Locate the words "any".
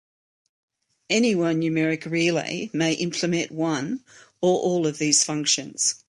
1.11-1.35